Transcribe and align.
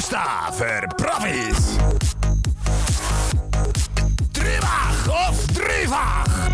Aufstehen 0.00 0.52
für 0.52 0.88
Profis! 0.96 1.78
Dreifach 4.32 5.28
auf 5.28 5.46
dreifach! 5.48 6.50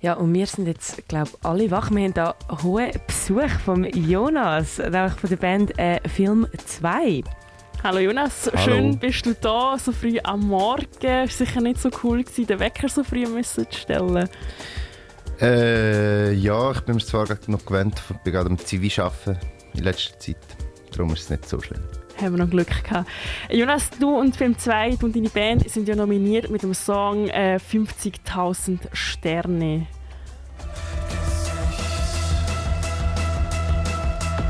Ja, 0.00 0.12
und 0.14 0.32
wir 0.34 0.46
sind 0.46 0.68
jetzt, 0.68 1.08
glaube 1.08 1.30
ich, 1.32 1.44
alle 1.44 1.68
wach. 1.72 1.90
Wir 1.90 2.04
haben 2.04 2.14
hier 2.14 2.34
hohen 2.62 2.92
Besuch 3.08 3.50
von 3.64 3.84
Jonas, 3.86 4.78
nämlich 4.78 5.14
von 5.14 5.30
der 5.30 5.36
Band 5.36 5.76
äh, 5.80 5.98
Film 6.08 6.46
2. 6.64 7.24
Hallo 7.82 7.98
Jonas, 7.98 8.52
Hallo. 8.52 8.62
schön 8.62 8.98
bist 9.00 9.26
du 9.26 9.34
da, 9.34 9.76
so 9.78 9.90
früh 9.90 10.20
am 10.22 10.46
Morgen. 10.46 10.86
Es 11.00 11.40
war 11.40 11.46
sicher 11.46 11.60
nicht 11.60 11.80
so 11.80 11.90
cool, 12.04 12.22
gewesen, 12.22 12.46
den 12.46 12.60
Wecker 12.60 12.88
so 12.88 13.02
früh 13.02 13.26
müssen 13.26 13.68
zu 13.68 13.78
stellen. 13.80 14.28
Äh, 15.40 16.34
ja, 16.34 16.70
ich 16.72 16.80
bin 16.82 16.96
mir 16.96 17.00
zwar 17.00 17.26
noch 17.46 17.64
gewöhnt, 17.64 18.02
ich 18.10 18.16
bin 18.18 18.32
gerade 18.32 18.50
am 18.50 18.58
Zivi 18.58 18.92
arbeiten 19.00 19.38
in 19.74 19.84
letzter 19.84 20.18
Zeit. 20.18 20.36
Darum 20.92 21.14
ist 21.14 21.22
es 21.22 21.30
nicht 21.30 21.48
so 21.48 21.60
schlimm. 21.60 21.80
Haben 22.20 22.36
wir 22.36 22.44
noch 22.44 22.50
Glück 22.50 22.84
gehabt. 22.84 23.08
Jonas, 23.48 23.88
du 23.98 24.18
und 24.18 24.36
Film 24.36 24.58
2 24.58 24.98
und 25.00 25.16
deine 25.16 25.30
Band 25.30 25.70
sind 25.70 25.88
ja 25.88 25.96
nominiert 25.96 26.50
mit 26.50 26.62
dem 26.62 26.74
Song 26.74 27.28
äh, 27.28 27.58
50.000 27.58 28.80
Sterne. 28.92 29.86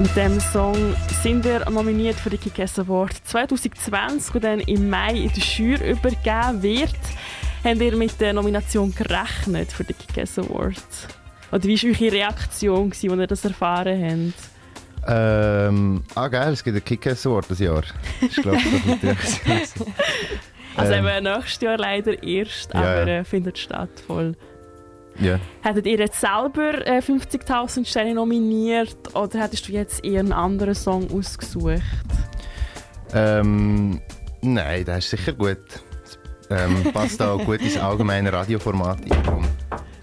Mit 0.00 0.16
dem 0.16 0.40
Song 0.40 0.96
sind 1.22 1.44
wir 1.44 1.68
nominiert 1.70 2.16
für 2.16 2.30
den 2.30 2.40
Kick-Ass 2.40 2.78
Award 2.78 3.12
2020, 3.24 4.32
der 4.32 4.40
dann 4.40 4.60
im 4.60 4.88
Mai 4.90 5.12
in 5.12 5.28
der 5.28 5.42
Jury 5.44 5.90
übergeben 5.90 6.62
wird. 6.62 6.96
Habt 7.64 7.80
ihr 7.80 7.96
mit 7.96 8.20
der 8.20 8.32
Nomination 8.32 8.94
gerechnet 8.94 9.70
für 9.72 9.84
den 9.84 9.96
Kick-Ass 9.98 10.38
Award? 10.38 10.76
Oder 11.52 11.64
wie 11.64 11.82
war 11.82 11.90
eure 12.00 12.12
Reaktion, 12.12 12.88
als 12.90 13.02
ihr 13.04 13.26
das 13.26 13.44
erfahren 13.44 14.32
habt? 14.34 14.50
Ähm, 15.08 16.02
ah 16.14 16.28
geil, 16.28 16.52
es 16.52 16.62
gibt 16.62 16.76
einen 16.76 16.84
Kick-Ass 16.84 17.26
Award 17.26 17.50
das 17.50 17.58
Jahr. 17.58 17.82
Ich 18.20 18.36
glaube, 18.36 18.58
das 18.58 18.86
natürlich. 18.86 19.68
Also 20.76 20.92
Ähm. 20.92 21.04
eben 21.04 21.24
nächstes 21.24 21.60
Jahr 21.62 21.76
leider 21.78 22.22
erst, 22.22 22.72
Ja, 22.72 22.80
aber 22.80 23.06
äh, 23.08 23.24
findet 23.24 23.58
statt 23.58 23.90
voll. 24.06 24.36
ja. 25.18 25.38
Hättet 25.62 25.84
ihr 25.86 25.98
jetzt 25.98 26.20
selber 26.20 26.86
äh, 26.86 27.00
50.000 27.00 27.84
Sterne 27.84 28.14
nominiert 28.14 28.96
oder 29.14 29.40
hättest 29.42 29.66
du 29.66 29.72
jetzt 29.72 30.04
eher 30.04 30.20
einen 30.20 30.32
anderen 30.32 30.76
Song 30.76 31.10
ausgesucht? 31.12 31.82
Ähm, 33.12 34.00
nein, 34.42 34.84
das 34.84 34.98
ist 34.98 35.10
sicher 35.10 35.32
gut. 35.32 35.58
Ähm, 36.50 36.92
passt 36.92 37.22
auch 37.22 37.44
gut 37.44 37.60
ins 37.60 37.76
allgemeine 37.76 38.32
Radioformat 38.32 38.98
ein. 39.02 39.48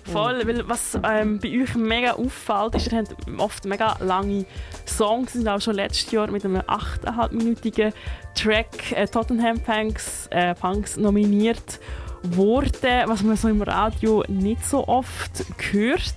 Voll, 0.05 0.47
weil 0.47 0.67
was 0.69 0.97
ähm, 1.03 1.39
bei 1.39 1.61
euch 1.61 1.75
mega 1.75 2.13
auffällt, 2.13 2.75
ist, 2.75 2.91
ihr 2.91 2.99
habt 2.99 3.15
oft 3.37 3.65
mega 3.65 3.97
lange 3.99 4.45
Songs, 4.85 5.33
sind 5.33 5.47
auch 5.49 5.59
schon 5.59 5.75
letztes 5.75 6.09
Jahr 6.11 6.31
mit 6.31 6.45
einem 6.45 6.61
8,5-minütigen 6.61 7.91
Track 8.33 8.93
äh, 8.93 9.05
Tottenham 9.07 9.59
Punks, 9.59 10.27
äh, 10.31 10.55
Punks 10.55 10.95
nominiert 10.95 11.81
worden, 12.23 13.03
was 13.07 13.21
man 13.23 13.35
so 13.35 13.49
im 13.49 13.61
Radio 13.61 14.23
nicht 14.29 14.65
so 14.65 14.87
oft 14.87 15.43
hört. 15.71 16.13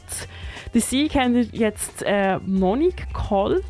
Den 0.72 0.80
Sieg 0.80 1.16
haben 1.16 1.34
wir 1.34 1.42
jetzt 1.42 2.02
äh, 2.02 2.38
noch 2.46 2.78
geholt. 3.12 3.64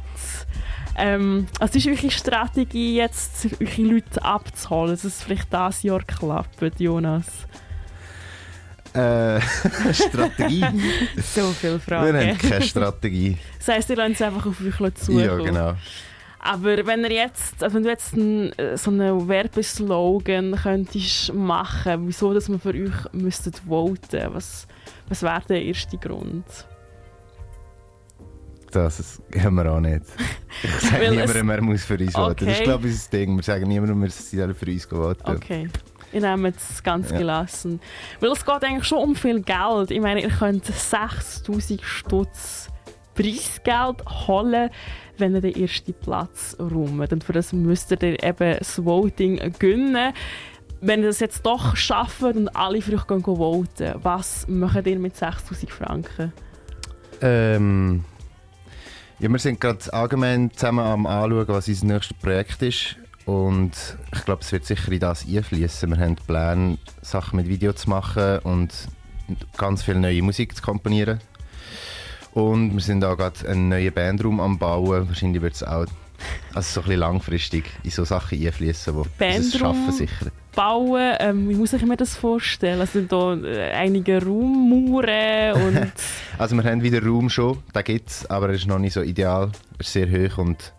Ähm, 1.00 1.46
also 1.58 1.78
ist 1.78 1.86
eure 1.86 2.10
Strategie 2.10 2.96
jetzt, 2.96 3.46
eure 3.60 3.82
Leute 3.82 4.22
abzuholen, 4.22 4.90
dass 4.90 5.04
es 5.04 5.22
vielleicht 5.22 5.52
dieses 5.52 5.82
Jahr 5.82 6.02
klappt, 6.02 6.78
Jonas? 6.78 7.26
Äh, 8.92 9.40
Strategie? 9.92 10.64
So 11.22 11.52
viele 11.52 11.74
Wir 11.74 11.80
Fragen. 11.80 12.16
haben 12.16 12.38
keine 12.38 12.62
Strategie. 12.62 13.38
Das 13.58 13.68
heisst, 13.68 13.90
ihr 13.90 13.96
lasst 13.96 14.14
es 14.14 14.22
einfach 14.22 14.46
auf 14.46 14.60
euch 14.60 14.94
zukommen. 14.94 15.24
Ja, 15.24 15.36
genau. 15.36 15.74
Aber 16.42 16.86
wenn, 16.86 17.04
ihr 17.04 17.12
jetzt, 17.12 17.62
also 17.62 17.76
wenn 17.76 17.82
du 17.82 17.90
jetzt 17.90 18.14
einen, 18.14 18.52
äh, 18.58 18.76
so 18.76 18.90
einen 18.90 19.28
Werbeslogan 19.28 20.56
könntest 20.56 21.32
machen, 21.34 22.06
wieso 22.06 22.32
dass 22.32 22.48
man 22.48 22.58
für 22.60 22.70
euch 22.70 23.12
müsstet 23.12 23.60
voten, 23.68 24.32
was, 24.32 24.66
was 25.08 25.22
wäre 25.22 25.42
der 25.48 25.62
erste 25.62 25.98
Grund? 25.98 26.44
Das 28.72 29.00
ist- 29.00 29.22
haben 29.38 29.56
wir 29.56 29.72
auch 29.72 29.80
nicht. 29.80 30.02
Ich 30.62 30.70
sage 30.90 31.10
niemandem, 31.10 31.48
er 31.50 31.62
muss 31.62 31.84
für 31.84 31.96
uns 31.98 32.12
voten. 32.12 32.34
Das 32.34 32.42
Okay. 32.48 32.52
ist, 32.52 32.62
glaube 32.64 32.86
ich, 32.88 32.92
unser 32.94 33.10
Ding. 33.10 33.36
Wir 33.36 33.42
sagen 33.42 33.68
niemandem, 33.68 34.02
wir 34.02 34.10
sollen 34.10 34.54
für 34.54 34.66
uns 34.66 34.84
voten. 34.84 35.30
Okay. 35.30 35.68
Ich 36.12 36.20
nehme 36.20 36.48
es 36.48 36.82
ganz 36.82 37.10
Ja. 37.10 37.18
gelassen. 37.18 37.80
Weil 38.18 38.30
es 38.32 38.44
geht 38.44 38.64
eigentlich 38.64 38.84
schon 38.84 38.98
um 38.98 39.14
viel 39.16 39.40
Geld. 39.42 39.90
Ich 39.90 40.00
meine, 40.00 40.20
ihr 40.22 40.28
könnt 40.28 40.66
6000 40.66 41.80
Stutz 41.82 42.68
Preisgeld 43.14 44.04
holen, 44.26 44.70
wenn 45.18 45.34
ihr 45.34 45.40
den 45.40 45.54
ersten 45.54 45.94
Platz 45.94 46.56
räumt. 46.58 47.12
Und 47.12 47.22
für 47.24 47.32
das 47.32 47.52
müsst 47.52 47.90
ihr 47.92 48.02
eben 48.02 48.58
das 48.58 48.84
Voting 48.84 49.38
gönnen. 49.58 50.12
Wenn 50.80 51.00
ihr 51.00 51.06
das 51.08 51.20
jetzt 51.20 51.44
doch 51.46 51.76
schafft 51.76 52.22
und 52.22 52.48
alle 52.56 52.82
für 52.82 52.94
euch 52.96 53.06
gehen 53.06 53.22
voten, 53.24 53.94
was 54.02 54.46
macht 54.48 54.86
ihr 54.86 54.98
mit 54.98 55.16
6000 55.16 55.70
Franken? 55.70 56.32
Ähm, 57.22 58.04
ja, 59.20 59.28
wir 59.28 59.38
sind 59.38 59.60
gerade 59.60 59.92
allgemein 59.92 60.50
zusammen 60.50 60.80
am 60.80 61.06
anschauen, 61.06 61.48
was 61.48 61.68
unser 61.68 61.86
nächstes 61.86 62.16
Projekt 62.16 62.62
ist. 62.62 62.96
Und 63.26 63.72
ich 64.14 64.24
glaube, 64.24 64.40
es 64.40 64.50
wird 64.50 64.64
sicher 64.64 64.90
in 64.90 65.00
das 65.00 65.26
einfließen. 65.26 65.90
Wir 65.90 65.98
haben 65.98 66.16
Pläne, 66.16 66.78
Sachen 67.02 67.36
mit 67.36 67.46
Video 67.46 67.74
zu 67.74 67.90
machen 67.90 68.38
und 68.40 68.72
ganz 69.58 69.82
viel 69.82 69.96
neue 69.96 70.22
Musik 70.22 70.56
zu 70.56 70.62
komponieren. 70.62 71.20
Und 72.32 72.72
wir 72.72 72.80
sind 72.80 73.04
auch 73.04 73.16
gerade 73.16 73.46
einen 73.46 73.68
neuen 73.68 73.92
Bandraum 73.92 74.40
am 74.40 74.58
Bauen. 74.58 75.06
Wahrscheinlich 75.08 75.42
wird 75.42 75.54
es 75.54 75.62
auch 75.62 75.86
also 76.54 76.60
so 76.60 76.80
ein 76.80 76.84
bisschen 76.84 77.00
langfristig 77.00 77.64
in 77.82 77.90
so 77.90 78.04
Sachen 78.04 78.44
einfließen, 78.44 78.94
die 78.94 79.02
das 79.02 79.18
Bandraum? 79.18 79.74
Schaffen 79.74 79.92
sicher. 79.92 80.32
Bauen, 80.54 81.14
ähm, 81.20 81.48
wie 81.48 81.54
muss 81.54 81.72
ich 81.72 81.84
mir 81.84 81.96
das 81.96 82.16
vorstellen? 82.16 82.80
Also 82.80 82.92
sind 82.92 83.12
da 83.12 83.34
äh, 83.34 83.70
einige 83.72 84.24
Raummauern 84.24 85.62
und 85.62 85.92
Also 86.38 86.56
wir 86.56 86.64
haben 86.64 86.82
wieder 86.82 87.04
Raum 87.04 87.30
schon, 87.30 87.58
den 87.74 87.84
gibt 87.84 88.10
es, 88.10 88.28
aber 88.28 88.48
er 88.48 88.54
ist 88.54 88.66
noch 88.66 88.78
nicht 88.78 88.94
so 88.94 89.02
ideal. 89.02 89.50
Er 89.74 89.80
ist 89.80 89.92
sehr 89.92 90.08
hoch 90.10 90.38
und 90.38 90.72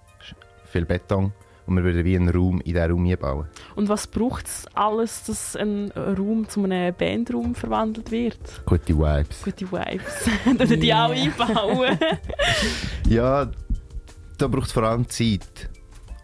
viel 0.71 0.85
Beton. 0.85 1.31
Und 1.67 1.77
wir 1.77 1.83
würden 1.83 2.03
wie 2.03 2.15
einen 2.15 2.29
Raum 2.29 2.59
in 2.59 2.73
diesen 2.73 2.91
Raum 2.91 3.05
einbauen. 3.05 3.45
Und 3.75 3.87
was 3.87 4.07
braucht 4.07 4.45
es 4.47 4.65
alles, 4.73 5.23
dass 5.23 5.55
ein 5.55 5.91
Raum 5.91 6.49
zu 6.49 6.63
einem 6.63 6.93
Bandraum 6.93 7.55
verwandelt 7.55 8.11
wird? 8.11 8.39
Gute 8.65 8.97
Vibes. 8.97 9.43
Gute 9.43 9.71
Vibes. 9.71 10.27
Ihr 10.71 10.77
die 10.77 10.93
auch 10.93 11.11
einbauen. 11.11 11.97
Ja, 13.07 13.49
da 14.37 14.47
braucht 14.47 14.67
es 14.67 14.71
vor 14.71 14.83
allem 14.83 15.07
Zeit. 15.07 15.69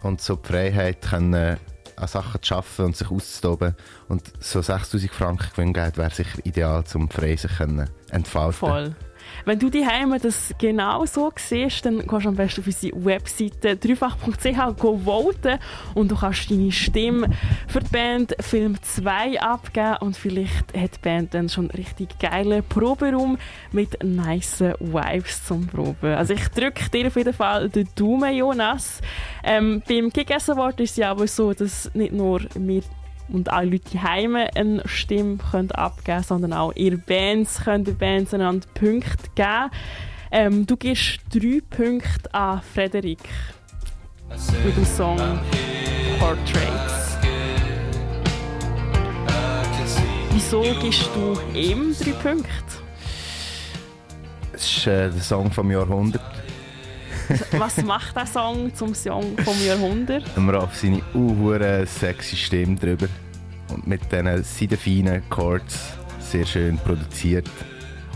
Und 0.02 0.20
so 0.20 0.36
die 0.36 0.48
Freiheit, 0.48 1.02
können, 1.02 1.58
an 1.98 2.08
Sachen 2.08 2.42
zu 2.42 2.54
arbeiten 2.54 2.84
und 2.84 2.96
sich 2.96 3.10
auszutoben. 3.10 3.74
Und 4.08 4.22
so 4.40 4.62
6000 4.62 5.10
Franken 5.12 5.48
Gewinngeld 5.54 5.96
wäre 5.98 6.10
sicher 6.10 6.38
ideal, 6.44 6.84
um 6.94 7.08
frei 7.08 7.36
sich 7.36 7.60
entfalten 8.10 8.52
Voll. 8.52 8.96
Wenn 9.44 9.58
du 9.58 9.70
die 9.70 9.86
Heime 9.86 10.18
das 10.18 10.54
genau 10.58 11.04
so 11.06 11.32
siehst, 11.36 11.84
dann 11.84 12.06
kannst 12.06 12.26
du 12.26 12.30
am 12.30 12.36
besten 12.36 12.60
auf 12.60 12.66
unsere 12.66 13.04
Webseite 13.04 13.76
dreifach.ch 13.76 15.04
voten 15.04 15.58
und 15.94 16.10
du 16.10 16.16
kannst 16.16 16.50
deine 16.50 16.72
Stimme 16.72 17.30
für 17.66 17.80
die 17.80 17.90
Band 17.90 18.34
Film 18.40 18.76
2 18.80 19.40
abgeben 19.40 19.96
und 20.00 20.16
vielleicht 20.16 20.76
hat 20.76 20.96
die 20.96 21.00
Band 21.02 21.34
dann 21.34 21.48
schon 21.48 21.70
richtig 21.70 22.18
geilen 22.18 22.62
Proberaum 22.68 23.38
mit 23.72 24.02
nice 24.02 24.60
Vibes 24.80 25.44
zum 25.44 25.66
Proben. 25.66 26.14
Also 26.14 26.34
ich 26.34 26.48
drücke 26.48 26.88
dir 26.90 27.06
auf 27.06 27.16
jeden 27.16 27.32
Fall 27.32 27.68
den 27.68 27.88
Daumen, 27.94 28.34
Jonas. 28.34 29.00
Ähm, 29.44 29.82
beim 29.88 30.12
Kick-Ass 30.12 30.50
Award 30.50 30.80
ist 30.80 30.92
es 30.92 30.96
ja 30.96 31.10
aber 31.10 31.26
so, 31.26 31.52
dass 31.52 31.90
nicht 31.94 32.12
nur 32.12 32.40
wir 32.54 32.82
und 33.28 33.50
alle 33.50 33.70
Leute 33.70 33.90
die 33.92 34.00
Heime 34.00 34.48
eine 34.54 34.82
Stimme 34.86 35.38
können 35.50 35.70
abgeben 35.72 36.22
sondern 36.22 36.52
auch 36.52 36.72
ihre 36.74 36.96
Bands 36.96 37.64
können 37.64 37.84
den 37.84 37.96
Bands 37.96 38.34
einander 38.34 38.66
Punkte 38.74 39.28
geben. 39.34 39.70
Ähm, 40.30 40.66
du 40.66 40.76
gibst 40.76 41.20
drei 41.32 41.60
Punkte 41.68 42.32
an 42.34 42.60
Frederik 42.62 43.20
mit 44.64 44.76
dem 44.76 44.84
Song 44.84 45.18
Portraits. 46.18 47.18
Wieso 50.32 50.62
gibst 50.80 51.08
du 51.14 51.36
ihm 51.56 51.94
drei 51.98 52.12
Punkte? 52.12 52.48
Es 54.52 54.62
ist 54.62 54.86
äh, 54.86 55.10
der 55.10 55.20
Song 55.20 55.50
vom 55.50 55.70
Jahrhundert. 55.70 56.47
Was 57.58 57.82
macht 57.82 58.16
der 58.16 58.26
Song 58.26 58.74
zum 58.74 58.94
Song 58.94 59.36
vom 59.38 59.54
Jahrhundert? 59.66 60.24
Und 60.36 60.46
wir 60.46 60.62
auf 60.62 60.74
seine 60.74 61.02
uhure 61.14 61.86
sexy 61.86 62.36
Stimme 62.36 62.76
drüber. 62.76 63.08
Und 63.72 63.86
mit 63.86 64.00
diesen 64.10 64.42
seidenfeinen 64.42 65.28
Chords 65.28 65.98
sehr 66.20 66.46
schön 66.46 66.78
produziert. 66.78 67.50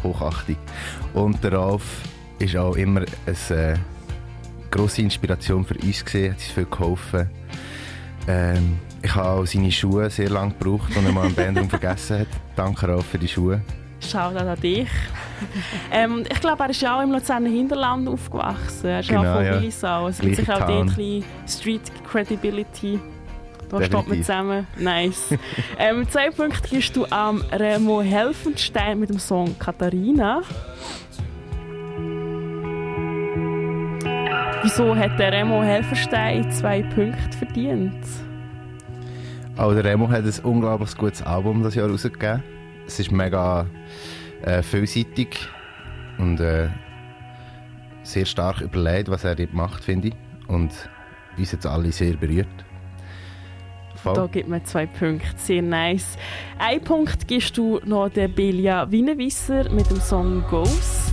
Hochachtig. 0.03 0.56
Und 1.14 1.43
der 1.44 1.53
Ralf 1.53 1.82
ist 2.38 2.56
auch 2.56 2.75
immer 2.76 3.03
eine 3.26 3.56
äh, 3.56 3.76
grosse 4.70 5.03
Inspiration 5.03 5.65
für 5.65 5.75
uns 5.75 6.05
gesehen, 6.05 6.32
hat 6.32 6.38
uns 6.38 6.47
viel 6.47 6.65
geholfen. 6.65 7.31
Ähm, 8.26 8.79
ich 9.03 9.15
habe 9.15 9.29
auch 9.29 9.47
seine 9.47 9.70
Schuhe 9.70 10.08
sehr 10.11 10.31
lange 10.31 10.55
gebraucht 10.55 10.97
und 10.97 11.05
er 11.05 11.12
mal 11.12 11.26
im 11.26 11.35
Bandraum 11.35 11.69
vergessen 11.69 12.20
hat. 12.20 12.29
Danke 12.56 12.88
Ralf 12.88 13.06
für 13.06 13.19
die 13.19 13.29
Schuhe. 13.29 13.61
Schaut 14.11 14.37
an 14.37 14.61
dich. 14.61 14.89
ähm, 15.93 16.25
ich 16.31 16.41
glaube, 16.41 16.65
er 16.65 16.71
ist 16.71 16.83
ja 16.83 16.99
auch 16.99 17.03
im 17.03 17.13
Luzerner 17.13 17.49
Hinterland 17.49 18.09
aufgewachsen. 18.09 18.87
Er 18.89 19.01
ist 19.01 19.09
Genau, 19.09 19.21
auch 19.23 19.37
von 19.37 19.45
ja. 19.45 19.61
Willisau. 19.61 20.09
Es 20.09 20.19
gibt 20.19 20.37
sicher 20.37 20.55
auch 20.55 20.67
dort 20.67 20.71
ein 20.71 20.87
bisschen 20.87 21.25
Street 21.47 21.83
Credibility. 22.11 23.01
Da 23.69 23.79
steht 23.79 23.93
man 23.93 24.03
Definitiv. 24.03 24.27
zusammen. 24.27 24.67
Nice. 24.77 25.35
ähm, 25.79 26.07
zwei 26.09 26.31
Punkte 26.31 26.69
gibst 26.69 26.95
du 26.95 27.07
am 27.11 27.43
Remo 27.53 28.03
Helfenstein 28.03 29.01
mit 29.01 29.09
dem 29.09 29.19
Song 29.19 29.57
Katharina. 29.59 30.43
Wieso 34.63 34.95
hat 34.95 35.19
der 35.19 35.33
Remo 35.33 35.63
Helfenstein 35.63 36.51
zwei 36.53 36.83
Punkte 36.83 37.37
verdient? 37.39 38.05
Auch 39.57 39.73
der 39.73 39.85
Remo 39.85 40.09
hat 40.09 40.25
ein 40.25 40.45
unglaublich 40.45 40.97
gutes 40.97 41.23
Album 41.23 41.63
das 41.63 41.75
Jahr 41.75 41.89
rausgegeben. 41.89 42.43
Es 42.87 42.99
ist 42.99 43.11
mega 43.11 43.67
äh, 44.43 44.62
vielseitig 44.62 45.49
und 46.19 46.40
äh, 46.40 46.69
sehr 48.02 48.25
stark 48.26 48.61
überlegt, 48.61 49.08
was 49.08 49.25
er 49.25 49.34
dort 49.34 49.52
macht, 49.52 49.84
finde 49.84 50.08
ich. 50.08 50.14
Und 50.49 50.73
uns 51.37 51.52
jetzt 51.52 51.67
alle 51.67 51.93
sehr 51.93 52.14
berührt. 52.14 52.49
Voll. 54.02 54.14
Da 54.14 54.26
gibt 54.26 54.49
man 54.49 54.64
zwei 54.64 54.87
Punkte. 54.87 55.29
Sehr 55.37 55.62
nice. 55.62 56.19
Ein 56.58 56.81
Punkt 56.81 57.29
gibst 57.29 57.56
du 57.56 57.81
noch 57.84 58.08
der 58.08 58.29
Belia 58.29 58.90
Wienewisser 58.90 59.70
mit 59.70 59.88
dem 59.90 60.00
Song 60.00 60.44
Ghost. 60.50 61.12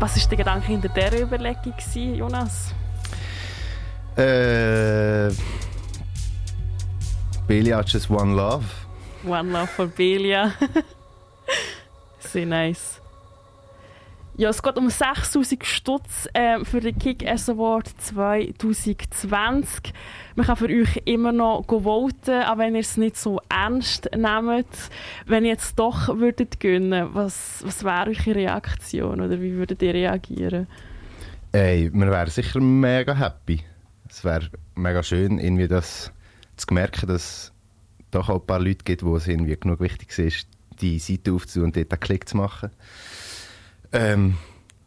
Was 0.00 0.16
war 0.16 0.28
der 0.28 0.38
Gedanke 0.38 0.66
hinter 0.68 0.88
dieser 0.88 1.20
Überlegung, 1.22 1.74
Jonas? 1.94 2.72
Äh, 4.16 5.30
Billy 7.48 7.70
hat 7.70 7.88
just 7.88 8.10
One 8.10 8.34
Love. 8.34 8.66
One 9.24 9.50
Love 9.50 9.68
for 9.68 9.86
Belia. 9.86 10.52
Sehr 12.18 12.44
nice. 12.44 13.00
Ja, 14.36 14.50
es 14.50 14.62
geht 14.62 14.76
um 14.76 14.90
6000 14.90 15.64
Stutz 15.64 16.28
äh, 16.34 16.62
für 16.62 16.80
den 16.80 16.98
Kick-Ass 16.98 17.48
Award 17.48 17.88
2020. 18.02 19.94
Man 20.36 20.46
kann 20.46 20.56
für 20.56 20.66
euch 20.66 21.00
immer 21.06 21.32
noch 21.32 21.64
voten, 21.66 22.42
auch 22.42 22.58
wenn 22.58 22.74
ihr 22.74 22.82
es 22.82 22.98
nicht 22.98 23.16
so 23.16 23.40
ernst 23.48 24.10
nehmt. 24.14 24.66
Wenn 25.24 25.46
ihr 25.46 25.52
jetzt 25.52 25.78
doch 25.78 26.18
würdet 26.18 26.60
gönnen, 26.60 27.14
was, 27.14 27.62
was 27.64 27.82
wäre 27.82 28.10
eure 28.10 28.34
Reaktion 28.34 29.22
oder 29.22 29.40
wie 29.40 29.54
würdet 29.54 29.80
ihr 29.80 29.94
reagieren? 29.94 30.66
Ey, 31.52 31.90
wir 31.94 32.10
wären 32.10 32.28
sicher 32.28 32.60
mega 32.60 33.14
happy. 33.14 33.62
Es 34.06 34.22
wäre 34.22 34.50
mega 34.74 35.02
schön, 35.02 35.38
irgendwie 35.38 35.66
das 35.66 36.12
zu 36.58 36.72
merken, 36.74 37.06
dass 37.06 37.22
es 37.22 37.52
doch 38.10 38.28
auch 38.28 38.40
ein 38.40 38.46
paar 38.46 38.60
Leute 38.60 38.84
gibt, 38.84 39.02
wo 39.02 39.16
es 39.16 39.26
irgendwie 39.26 39.56
genug 39.56 39.80
wichtig 39.80 40.16
ist, 40.18 40.46
die 40.80 40.98
Seite 40.98 41.32
aufzunehmen 41.32 41.68
und 41.68 41.76
dort 41.76 41.92
einen 41.92 42.00
Klick 42.00 42.28
zu 42.28 42.36
machen. 42.36 42.70
Ähm, 43.92 44.36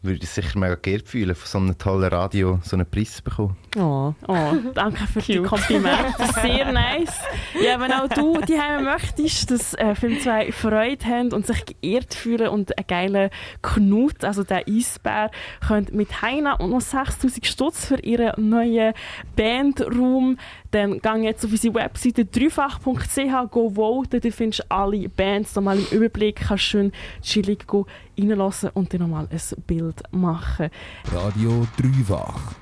würde 0.02 0.20
ich 0.22 0.28
sicher 0.28 0.58
mega 0.58 0.74
geehrt 0.74 1.08
fühlen, 1.08 1.34
von 1.34 1.46
so 1.46 1.58
einem 1.58 1.78
tollen 1.78 2.08
Radio 2.08 2.58
so 2.62 2.76
einen 2.76 2.86
Preis 2.90 3.16
zu 3.16 3.22
bekommen. 3.22 3.56
Oh. 3.76 4.12
Oh, 4.26 4.54
danke 4.74 5.06
für 5.06 5.20
die 5.20 5.38
Komplimente. 5.38 6.12
Sehr 6.42 6.72
nice. 6.72 7.20
Ja, 7.60 7.80
wenn 7.80 7.92
auch 7.92 8.08
du 8.08 8.40
die 8.40 8.60
Heime 8.60 8.82
möchtest, 8.82 9.50
dass 9.50 9.74
äh, 9.74 9.94
Film 9.94 10.20
2 10.20 10.52
Freude 10.52 11.04
haben 11.06 11.32
und 11.32 11.46
sich 11.46 11.64
geehrt 11.64 12.14
fühlen 12.14 12.48
und 12.48 12.76
einen 12.76 12.86
geilen 12.86 13.30
Knut, 13.62 14.24
also 14.24 14.42
der 14.42 14.66
Eisbär, 14.68 15.30
könnt 15.66 15.94
mit 15.94 16.22
Heina 16.22 16.54
und 16.54 16.70
noch 16.70 16.80
6000 16.80 17.46
Stutz 17.46 17.86
für 17.86 18.00
ihren 18.00 18.48
neuen 18.48 18.94
Bandraum 19.36 20.36
dann 20.72 21.00
gang 21.00 21.22
jetzt 21.22 21.44
auf 21.44 21.52
unsere 21.52 21.74
Webseite 21.74 22.24
dreifach.ch, 22.24 23.50
go 23.50 23.70
voten, 23.74 24.20
da 24.20 24.30
findest 24.30 24.60
du 24.60 24.70
alle 24.70 25.08
Bands 25.08 25.54
nochmal 25.54 25.78
im 25.78 25.86
Überblick, 25.90 26.36
kannst 26.36 26.64
schön 26.64 26.92
chillig 27.20 27.66
go 27.66 27.86
reinlassen 28.18 28.70
und 28.74 28.92
dann 28.92 29.02
nochmal 29.02 29.28
ein 29.30 29.40
Bild 29.66 29.91
machen. 30.10 30.70
Radio 31.12 31.66
Dreifach. 31.76 32.52